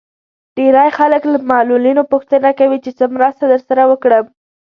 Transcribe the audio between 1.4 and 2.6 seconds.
معلولينو پوښتنه